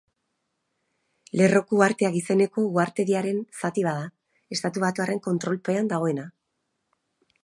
Lerroko 1.41 1.77
uharteak 1.81 2.15
izeneko 2.21 2.63
uhartediaren 2.77 3.41
zati 3.59 3.85
bat 3.89 3.99
da, 4.01 4.09
estatubatuarren 4.57 5.21
kontrolpean 5.29 5.93
dagoena. 5.93 6.27